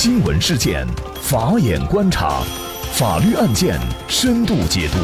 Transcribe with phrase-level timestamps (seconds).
[0.00, 0.86] 新闻事件，
[1.20, 2.40] 法眼观察，
[2.92, 3.76] 法律案件
[4.06, 4.98] 深度解读，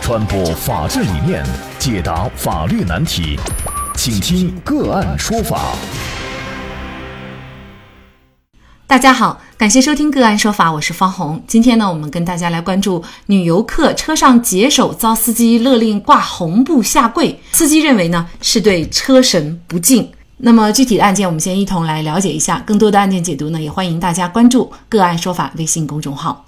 [0.00, 1.44] 传播法治理念，
[1.78, 3.38] 解答法律难题，
[3.94, 5.74] 请听个案说法。
[8.86, 11.44] 大家好，感谢收听个案说法，我是方红。
[11.46, 20.10] 今天呢，我们跟大家来关注女游客车上解手遭司机勒令挂红布下跪，司机认为呢是对车神不敬。
[20.44, 22.60] 那么具体的案件，我们先一同来了解一下。
[22.66, 26.46] 更多的案件解读呢，也欢迎大家关注个案说法微信公众号。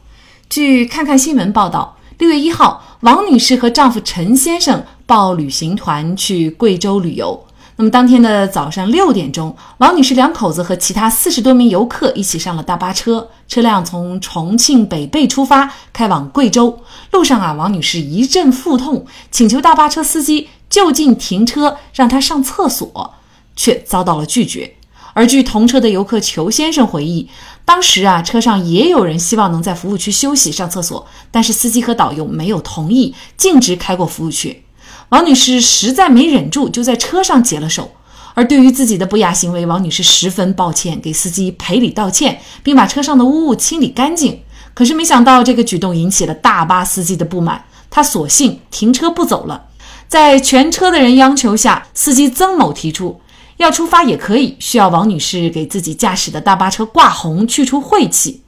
[0.50, 7.46] 据看看新闻报道，六月一号，王女士和丈夫陈先生报旅行团去贵州旅游。
[7.76, 16.80] 那么当天的早上六点钟，王女士两口子和其他四十多名游客一起上了大巴车，车辆从重庆北碚出发，开往贵州。
[17.12, 23.14] 路上啊，王女士一阵腹痛，请求大巴车司机就近停车，让她上厕所，
[23.56, 24.74] 却遭到了拒绝。
[25.12, 27.28] 而据同车的游客裘先生回忆，
[27.64, 34.64] 当时啊，车上也有人希望能在服务区休息上厕所，但是司机和导游没有同意，径直开过服务区。
[35.10, 37.92] 王女士实在没忍住，就在车上解了手。
[38.34, 44.41] 而对于自己的不雅行为，王女士十分抱歉，给司机赔礼道歉，并把车上的污物清理干净。
[44.75, 49.66] 可是没想到，这个举动引起了大巴司机的不满，他索性停车不走了。
[50.08, 53.20] 在全车的人央求下，司机曾某提出
[53.56, 58.42] 要出发也可以，需要王女士给自己驾驶的大巴车挂红，去除晦气。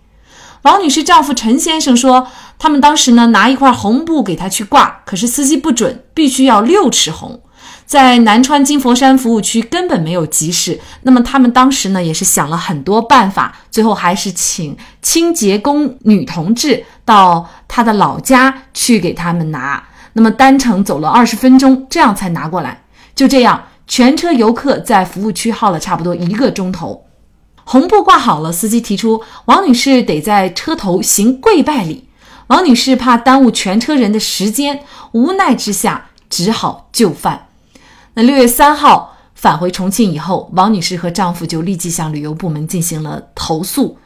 [0.62, 2.26] 王女士丈夫陈先生说，
[2.58, 7.40] 他们当时呢拿一块红布给他去挂，可是司机不准，必须要六尺红。
[7.84, 19.80] 在南川金佛山服务区根本没有集市，那么他们当时呢也是想了很多办法，最后还是请清洁工女同志到他的老家去给他们拿。
[20.14, 22.82] 那么单程走了二十分钟，这样才拿过来。
[23.14, 27.04] 就这样，全车游客在服务区耗了差不多一个钟头。
[27.64, 32.04] 红布挂好了，司机提出王女士得在车头行跪拜礼。
[32.48, 37.48] 王女士怕耽误全车人的时间，无奈之下只好就范。
[38.14, 43.98] 那六月三号返回重庆以后，王女士和丈夫就立即向旅游部门进行了投诉。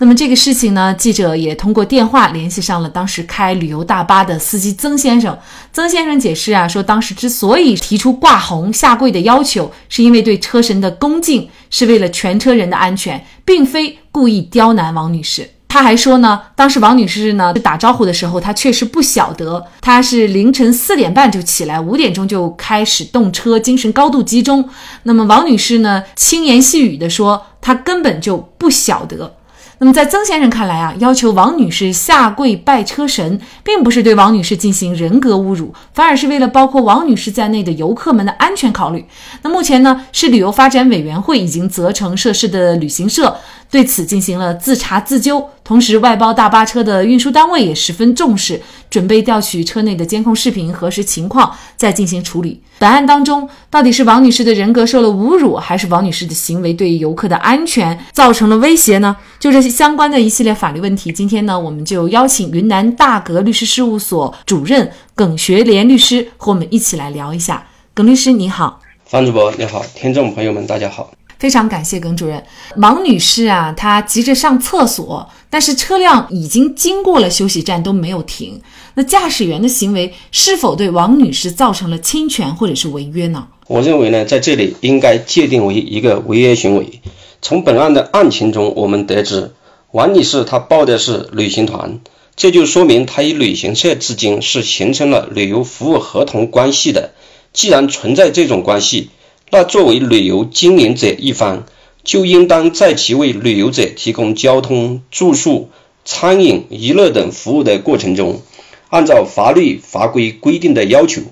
[0.00, 5.36] 那么这个事情呢，记者也通过电话联系上了当时开旅游大巴的司机曾先生。
[5.72, 15.50] 曾先生解释啊，说当时之所以提出挂红下跪的要求，是因为对车神的恭敬，是为了全车人的安全，并非故意刁难王女士。
[15.66, 24.68] 他还说呢，当时王女士呢打招呼的时候，她确实不晓得，她是凌晨四点半就起来，五点钟就开始动车，精神高度集中。
[25.02, 29.34] 那么王女士呢，轻言细语的说，她根本就不晓得。
[29.78, 39.04] 那么，在曾先生看来啊，要求王女士下跪拜车神，并不是对王女士进行人格侮辱，反而是为了包括王女士在内的游客们的安全考虑。
[39.42, 43.36] 那目前呢，是旅游发展委员会已经责成涉事的旅行社
[43.70, 52.62] 对此进行了自查自纠，同时外包大巴车的运输单位也十分重视，准备调取车内的监控视频核实情况，再进行处理。
[52.78, 59.14] 本案当中，到底是王女士的人格受了侮辱，还是王女士的行为对游客的安全造成了威胁呢？
[59.38, 67.66] 就这些相关的一系列法律问题，今天呢，我们就邀请云南大格律师事务所主任耿学莲律师和我们一起来聊一下。
[67.92, 68.80] 耿律师，你好。
[69.04, 71.17] 方主播，你好，听众朋友们，大家好。
[71.38, 72.42] 非常感谢耿主任。
[72.76, 78.60] 王女士啊，她急着上厕所，但是车辆已经经过了休息站都没有停。
[78.94, 83.46] 那驾驶员的行为是否对王女士造成了侵权或者是违约呢？
[83.68, 87.00] 我认为呢，在这里应该界定为一个违约行为。
[87.40, 89.52] 从本案的案情中，我们得知
[89.92, 92.00] 王女士她报的是旅行团，
[92.34, 97.12] 这就说明她与旅行社之间是形成了旅游服务合同关系的。
[97.52, 99.10] 既然存在这种关系，
[99.50, 101.64] 那作为旅游经营者一方，
[102.04, 105.70] 就应当在其为旅游者提供交通、住宿、
[106.04, 108.42] 餐饮、娱乐等服务的过程中，
[108.90, 111.22] 按照法律法规规定的要求，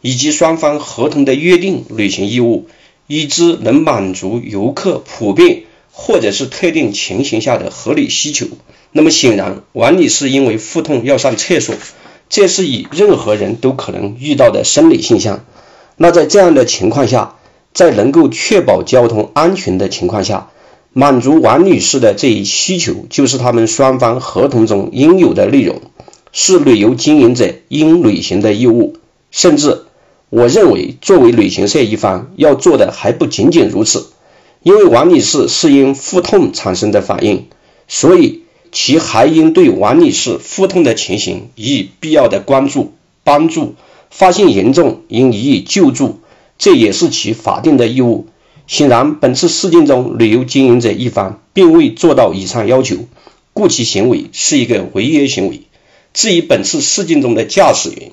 [0.00, 2.66] 以及双方合同的约定履行义务，
[3.06, 8.46] 以之能满足游客普遍或者是特定情形下的合理需求。
[8.92, 11.74] 那么显然，王女士因为腹痛要上厕所，
[12.30, 15.44] 这是以任何人都可能遇到的生理现象。
[15.96, 17.34] 那在这样的情况下，
[17.72, 20.50] 在能够确保交通安全的情况下，
[20.92, 25.80] 满足王女士的这一需求，就是他们双方合同中应有的内容，
[26.32, 28.96] 是旅游经营者应履行的义务。
[29.30, 29.82] 甚至，
[30.30, 34.06] 我认为作为旅行社一方要做的还不仅仅如此，
[34.62, 37.46] 因为王女士是因腹痛产生的反应，
[37.86, 38.42] 所以
[38.72, 43.74] 其还应对王女士腹痛的情形予以必要的关注帮助，
[44.10, 46.20] 发现严重应予以救助。
[46.58, 48.26] 这也是其法定的义务。
[48.66, 52.96] 显然，本次事件中，旅游经营者一方并未做到以上要求，
[53.54, 55.62] 故其行为是一个违约行为。
[56.12, 58.10] 至于本次事件中的驾驶员，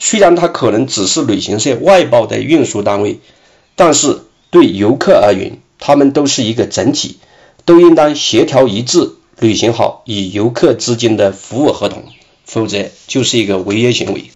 [0.00, 3.20] 虽然他可能只是旅行社外包的运输单位，
[3.76, 7.18] 但是对游客而言，他们都是一个整体，
[7.64, 12.04] 都应当协调一致履行好与游客之间的服务合同，
[12.44, 14.30] 否则就是一个违约行为。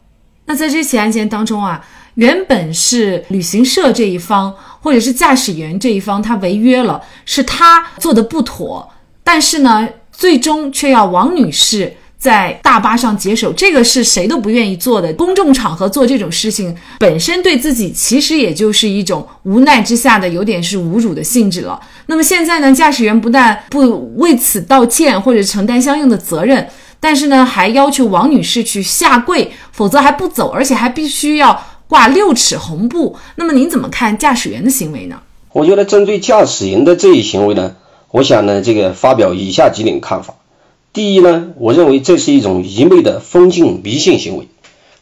[0.45, 1.85] 那在这起案件当中啊，
[2.17, 8.91] 原本是旅行社这一方或者是驾驶员这一方他违约了，是他做的不妥，
[9.25, 11.95] 但是呢，最终却要王女士。
[12.19, 15.13] 在大巴上解手，这个是谁都不愿意做的。
[15.13, 21.79] 公众场合做这种事情，本身对自己其实也就是一种无奈之下的，有点是侮辱的性质了。
[22.07, 26.67] 那么现在呢，驾驶员不但不为此道歉或者承担相应的责任，
[26.99, 33.17] 但是呢，还要求王女士去下跪，否则还不走，而且还必须要挂六尺红布。
[33.37, 35.21] 那么您怎么看驾驶员的行为呢？
[35.53, 37.77] 我觉得针对驾驶员的这一行为呢，
[38.11, 40.35] 我想呢，这个发表以下几点看法。
[40.93, 44.49] 第一呢，我认为这是一种愚昧的封禁迷信行为。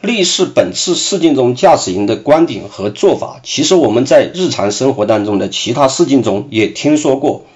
[0.00, 7.46] 类似本次事件中驾驶员的观点和做法，其实我们在日常生活当中的其他事件中也听说过。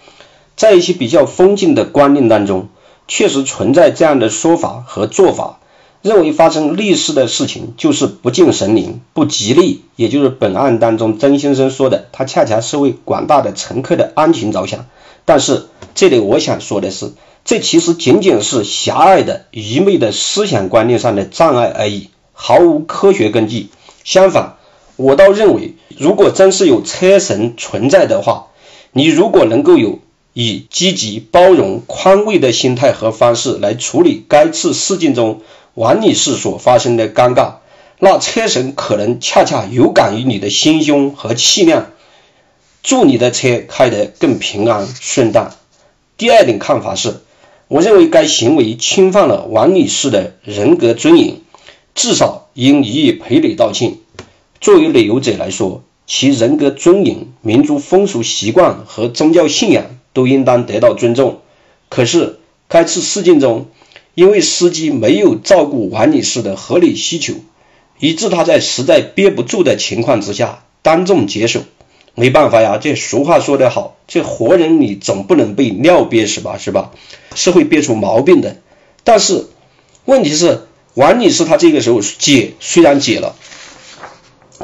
[0.56, 2.68] 在一些比较封禁的观念当中，
[3.06, 5.57] 确实存在这样的说法和做法，
[6.02, 9.82] 认为发生类似的事情就是不敬神灵、不吉利。
[9.96, 14.86] 也就是本案当中曾先生说的，他恰恰是为广大的乘客的安全着想。
[15.24, 17.12] 但是这里我想说的是。
[17.44, 23.68] 这其实仅仅是狭隘的、愚昧的思想观念上的障碍而已，毫无科学根据。
[24.04, 24.56] 相反，
[24.96, 28.48] 我倒认为，如果真是有车神存在的话，
[28.92, 30.00] 你如果能够有
[30.34, 35.40] 以积极、包容、宽慰的心态和方式来处理该次事件中
[35.78, 37.58] 王女士所发生的尴尬，
[38.00, 41.92] 那车神可能恰恰有感于你的心胸和气量，
[42.82, 45.52] 祝你的车开得更平安顺当。
[46.16, 47.20] 第二点看法是。
[47.68, 51.36] 我认为该行为侵犯了王女士的人格尊严，
[51.94, 53.98] 至少应予以赔礼道歉。
[54.60, 61.40] 作为旅游者来说，其人格尊严、民族风俗习惯和宗教信仰都应当得到尊重。
[61.88, 63.66] 可是，该次事件中，
[64.18, 67.34] 因为司机没有照顾王女士的合理需求，
[68.00, 71.60] 以致她在实在憋不住的情况之下当众解手。
[72.16, 76.90] 没办法呀，这俗话说得好，这活人你总不能被尿憋死吧，是吧？
[77.36, 78.56] 是会憋出毛病的。
[79.04, 79.46] 但是
[80.04, 83.36] 问题是，王女士她这个时候解虽然解了，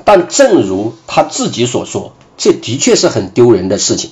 [0.05, 4.11] 但正如她自己所说，这的确是很丢人的事情。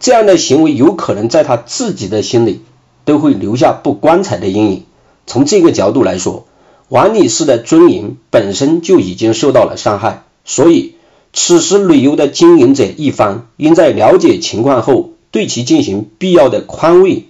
[0.00, 2.62] 这样的行为有可能在她自己的心里
[3.08, 4.84] 都会留下不光彩的阴影。
[5.26, 6.44] 从这个角度来说，
[6.88, 10.92] 王女士的尊严本身就已经受到了伤害，所以。
[11.32, 17.24] 此时，旅游的经营者一方应在了解情况后，对其进行必要的宽慰，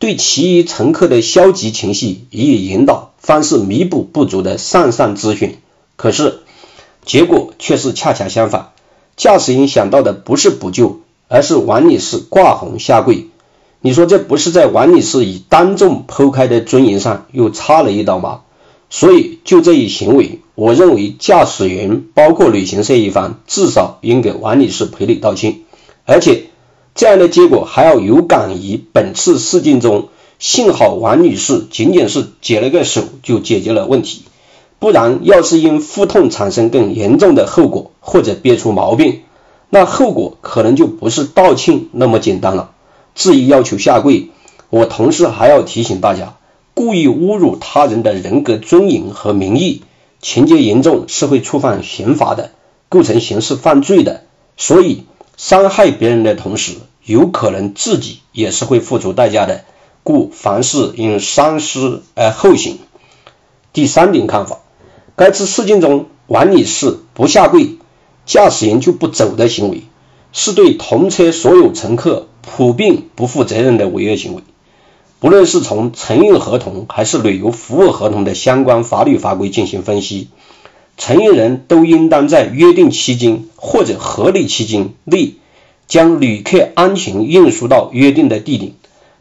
[0.00, 5.56] 对其余乘客的消极情绪予以引导，方是弥补不足的上上之选。
[5.96, 6.40] 可是，
[7.04, 8.70] 结果却是恰恰相反。
[9.16, 13.28] 驾驶员想到的不是补救，而是王女士挂红下跪。
[13.86, 18.40] 你说这不是在王女士已当众剖开的尊严上又插了一刀吗？
[18.88, 20.40] 所以，就这一行为。
[20.54, 25.58] 我认为驾驶员包括旅行社一方至少应给王女士赔礼道歉，
[26.06, 26.44] 而且
[26.94, 34.22] 这样的结果还要有感于本次事件中，幸好王女士仅仅是解了个手就解决了问题，
[34.78, 39.20] 不然要是因腹痛产生更严重的后果或者憋出毛病，
[39.68, 42.70] 那后果可能就不是道歉那么简单了。
[43.14, 44.30] 质疑要求下跪，
[44.70, 46.36] 我同时还要提醒大家，
[46.74, 49.82] 故意侮辱他人的人格尊严和名誉。
[50.20, 52.52] 情节严重是会触犯刑法的，
[52.88, 54.22] 构成刑事犯罪的。
[54.56, 55.04] 所以
[55.36, 59.64] 伤害别人的同时，有可能自己也是会付出代价的。
[60.02, 62.78] 故凡事应三思而后行。
[63.72, 64.58] 第三点看法，
[65.16, 67.78] 该次事件中王女士不下跪，
[68.26, 69.84] 驾驶员就不走的行为，
[70.32, 74.42] 是对同车所有乘客普遍不负责任的违约行为。
[75.20, 80.28] 不论是从承运合同还是旅游服务合同的相关法律法规进行分析，
[80.98, 85.34] 承运人都应当在约定期间或者合理期间内
[85.86, 88.72] 将旅客安全运输到约定的地点。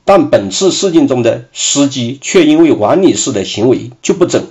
[0.05, 4.41] 但本次事件中的司机却因为王女士的行为就不走，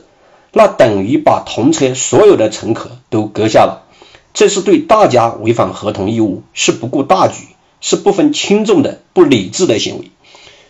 [0.54, 3.84] 那等于把同车所有的乘客都搁下了，
[4.32, 7.48] 这是对大家违反合同义务，是不顾大局，
[7.82, 10.10] 是不分轻重的不理智的行为。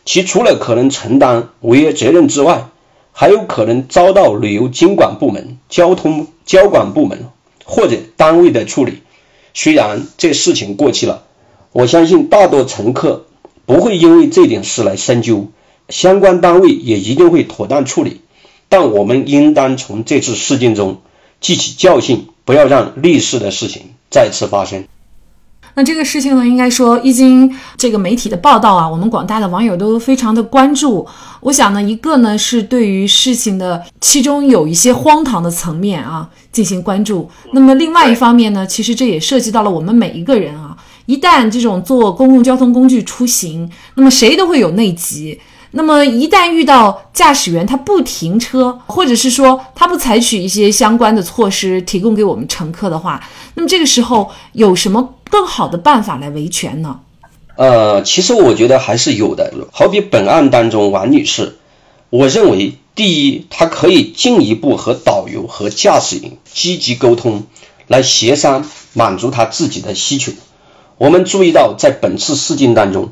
[0.05, 2.71] 其除了可能承担违约责任之外，
[3.13, 7.29] 还有可能遭到旅游监管部门、交通交管部门
[7.65, 9.03] 或者单位的处理。
[9.55, 11.23] 虽然这事情过去了，
[11.71, 13.27] 我相信大多乘客
[13.67, 15.49] 不会因为这点事来深究，
[15.91, 18.23] 相关单位也一定会妥当处理。
[18.69, 21.03] 但我们应当从这次事件中
[21.43, 24.87] 汲取教训，不要让类似的事情再次发生。
[25.75, 31.07] 那这个事情呢，应该说一经这个媒体的报道啊，我们广大的网友都非常的关注。
[31.41, 37.31] 我想呢，一个呢是对于事情的其中有一些荒唐的层面啊进行关注。
[37.53, 40.77] 那么另外一方面呢，其实这也涉及到了我们每一个人啊。
[41.07, 45.41] 一旦这种坐公共交通工具出行，那么谁都会有内急。
[45.73, 53.21] 那么一旦遇到驾驶员他不停车，或者是说他不采取一些相关的措施提供给我们乘客的话，
[53.55, 57.01] 那么这个时候有什么更好的办法来维权呢？
[57.57, 59.51] 呃，其实我觉得还是有的。
[59.73, 61.57] 好比本案当中王女士，
[62.11, 67.45] 我认为第一，她可以进一步和导游和驾驶员积极沟通，
[67.87, 70.33] 来协商满足她自己的需求。
[70.99, 73.09] 我们注意到，在本次事件当中，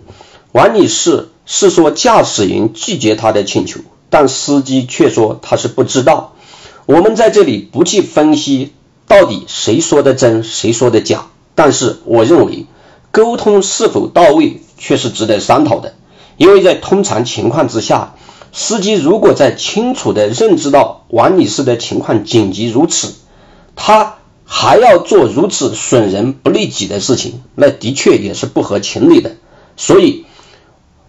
[0.53, 6.35] 王女士是说驾驶员拒绝她的请求，但司机却说他是不知道。
[6.85, 8.75] 我们在这里不去分析
[9.07, 12.67] 到底谁说的真，谁说的假，但是我认为
[13.11, 15.95] 沟通是否到位却是值得商讨的。
[16.37, 18.15] 因为在通常情况之下，
[18.53, 23.15] 司机如果在清楚的认知到王女士的情况紧急如此，
[23.77, 24.17] 他。
[24.53, 29.37] 还要做如此损人不利己的事情，那的确也是不合情理的。
[29.77, 30.25] 所以，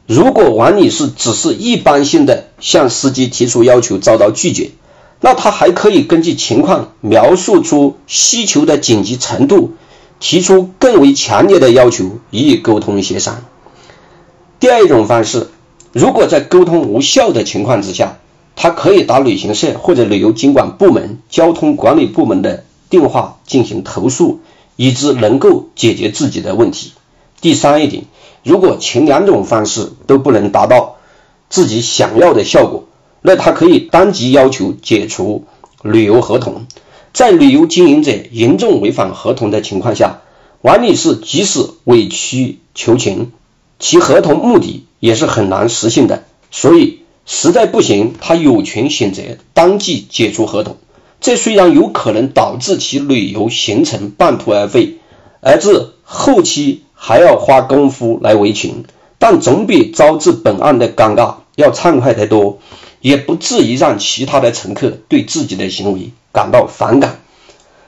[0.06, 4.70] 如果王女士只是一般性的向司机提出要求遭到拒绝，
[5.22, 9.74] 那她还可以根据情况描述出需求的紧急程度，
[10.22, 13.44] 提出更为强烈的要求予以沟通协商。
[14.62, 15.50] 第二种方式，
[15.92, 18.20] 如果在沟通无效的情况之下，
[18.56, 22.64] 他可以打旅行社或者旅游监管部门、交通管理部门的。
[22.90, 24.42] 电话进行投诉，
[24.76, 26.92] 以致能够解决自己的问题。
[27.40, 28.04] 第三一点，
[28.44, 30.98] 如果前两种方式都不能达到
[31.50, 32.84] 自己想要的效果，
[33.22, 35.46] 那他可以当即要求解除
[35.84, 36.66] 旅游合同。
[37.14, 40.22] 在旅游经营者严重违反合同的情况下，
[40.62, 43.32] 王女士即使委曲求全，
[43.80, 46.24] 其合同目的也是很难实现的。
[46.52, 50.78] 所以，实在不行，她有权选择当即解除合同。
[51.20, 54.98] 这虽然有可能导致其旅游行程半途而废，
[55.40, 58.84] 而至后期还要花功夫来维权，
[59.20, 62.60] 但总比招致本案的尴尬要畅快得多，
[63.02, 67.20] 也不至于让其他的乘客对自己的行为感到反感。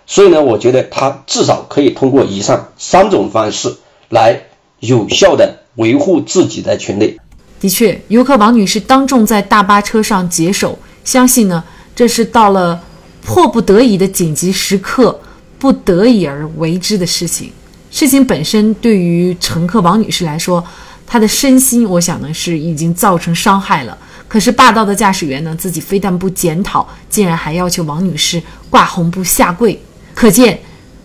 [0.05, 3.77] 所以呢，我觉得他至少可以通过以上三种方式
[4.10, 4.41] 来
[4.79, 7.20] 有效的维护自己的权利。
[7.62, 11.63] 的确，游客王女士当众在大巴车上解手，相信呢，
[11.96, 12.82] 这是到了。
[13.25, 15.17] 迫不得已的紧急时刻，
[15.58, 17.50] 不得已而为之的事情。
[17.89, 20.62] 事情本身对于乘客王女士来说，
[21.08, 23.98] 她的身心，我想呢是已经造成伤害了。
[24.34, 29.80] 可是霸道的驾驶员呢，自己非但不检讨，竟然还要求王女士挂红布下跪，
[30.16, 30.60] 可见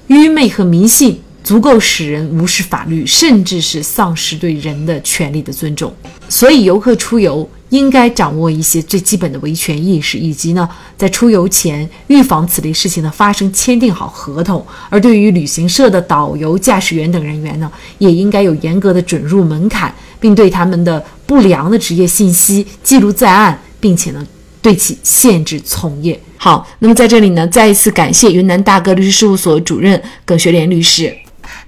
[0.06, 1.20] 愚昧和迷信。
[1.44, 5.90] 足够使人无视法律，甚至是丧失对人的权利的尊重。
[6.28, 10.68] 所以，游客出游应该掌握一些最基本的维权意识，以及呢，
[10.98, 14.66] 在出游前预防此类事情的发生，签订好合同。
[14.90, 24.26] 而对于旅行社的导游、驾驶员等人员呢，也应该有严格的准入门槛，并对他们的不良的职业信息记录在案，并且呢，
[24.62, 26.18] 对其限制从业。
[26.38, 31.14] 好，那么在这里呢，再一次感谢云南大哥律师事务所主任耿学莲律师。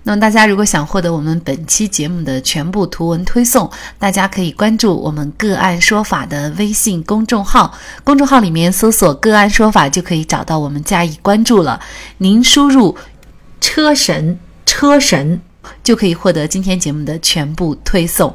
[0.04, 11.78] 那么大家如果想获得我们本期节目的全部图文推送，大家可以关注我们“个案说法”的微信公众号，公众号里面搜索“个案说法”就可以找到我们加以关注了。
[12.16, 12.96] 您输入
[13.60, 15.38] “车神车神”
[15.84, 18.34] 就可以获得今天节目的全部推送。